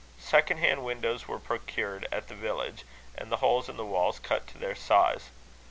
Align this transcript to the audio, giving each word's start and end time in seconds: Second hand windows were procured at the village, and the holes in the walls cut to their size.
Second 0.17 0.57
hand 0.57 0.83
windows 0.83 1.27
were 1.27 1.37
procured 1.37 2.07
at 2.11 2.27
the 2.27 2.33
village, 2.33 2.85
and 3.15 3.31
the 3.31 3.37
holes 3.37 3.69
in 3.69 3.77
the 3.77 3.85
walls 3.85 4.17
cut 4.17 4.47
to 4.47 4.57
their 4.57 4.73
size. 4.73 5.29